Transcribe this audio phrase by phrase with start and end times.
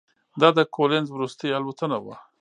[0.41, 2.15] دا د کولینز وروستۍ الوتنه وه.